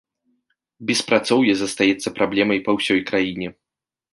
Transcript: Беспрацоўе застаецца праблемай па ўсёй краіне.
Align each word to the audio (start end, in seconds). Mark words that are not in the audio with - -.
Беспрацоўе 0.91 1.53
застаецца 1.59 2.15
праблемай 2.17 2.59
па 2.69 2.79
ўсёй 2.79 2.99
краіне. 3.11 3.47